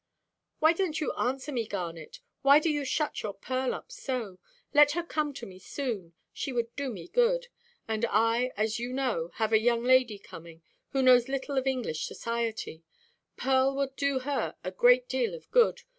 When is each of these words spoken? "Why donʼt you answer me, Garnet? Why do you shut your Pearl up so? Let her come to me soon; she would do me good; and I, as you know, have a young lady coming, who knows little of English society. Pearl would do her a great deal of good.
"Why 0.57 0.73
donʼt 0.73 0.99
you 0.99 1.13
answer 1.13 1.51
me, 1.51 1.67
Garnet? 1.67 2.21
Why 2.41 2.57
do 2.57 2.71
you 2.71 2.83
shut 2.83 3.21
your 3.21 3.35
Pearl 3.35 3.75
up 3.75 3.91
so? 3.91 4.39
Let 4.73 4.93
her 4.93 5.03
come 5.03 5.31
to 5.35 5.45
me 5.45 5.59
soon; 5.59 6.13
she 6.33 6.51
would 6.51 6.75
do 6.75 6.89
me 6.89 7.07
good; 7.07 7.49
and 7.87 8.03
I, 8.09 8.51
as 8.57 8.79
you 8.79 8.93
know, 8.93 9.29
have 9.35 9.53
a 9.53 9.59
young 9.61 9.83
lady 9.83 10.17
coming, 10.17 10.63
who 10.89 11.03
knows 11.03 11.29
little 11.29 11.55
of 11.55 11.67
English 11.67 12.05
society. 12.07 12.81
Pearl 13.37 13.75
would 13.75 13.95
do 13.95 14.17
her 14.17 14.55
a 14.63 14.71
great 14.71 15.07
deal 15.07 15.35
of 15.35 15.51
good. 15.51 15.83